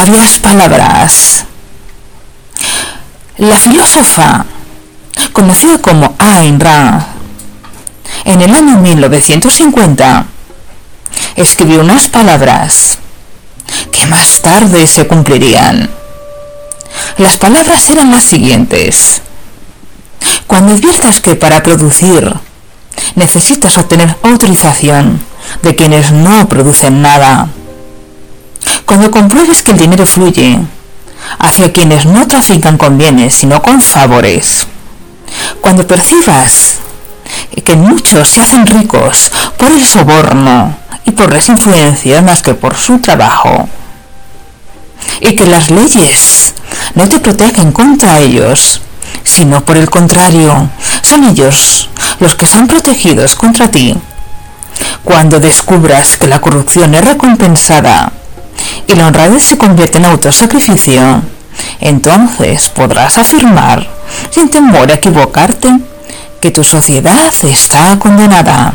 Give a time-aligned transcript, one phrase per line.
[0.00, 1.44] sabias palabras.
[3.36, 4.46] La filósofa,
[5.34, 7.02] conocida como Ayn Rand,
[8.24, 10.24] en el año 1950,
[11.36, 12.96] escribió unas palabras
[13.92, 15.90] que más tarde se cumplirían.
[17.18, 19.20] Las palabras eran las siguientes.
[20.46, 22.34] Cuando adviertas que para producir
[23.16, 25.20] necesitas obtener autorización
[25.62, 27.50] de quienes no producen nada,
[28.90, 30.58] cuando compruebes que el dinero fluye
[31.38, 34.66] hacia quienes no trafican con bienes sino con favores,
[35.60, 36.78] cuando percibas
[37.64, 42.74] que muchos se hacen ricos por el soborno y por las influencias más que por
[42.76, 43.68] su trabajo,
[45.20, 46.54] y que las leyes
[46.96, 48.80] no te protegen contra ellos,
[49.22, 50.68] sino por el contrario,
[51.02, 53.96] son ellos los que son protegidos contra ti.
[55.04, 58.14] Cuando descubras que la corrupción es recompensada
[58.86, 61.22] y la honradez se convierte en autosacrificio,
[61.80, 63.86] entonces podrás afirmar,
[64.30, 65.78] sin temor a equivocarte,
[66.40, 68.74] que tu sociedad está condenada.